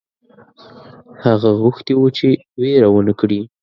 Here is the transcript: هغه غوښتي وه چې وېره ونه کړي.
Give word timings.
هغه 1.23 1.49
غوښتي 1.61 1.93
وه 1.97 2.09
چې 2.17 2.29
وېره 2.61 2.89
ونه 2.91 3.13
کړي. 3.19 3.39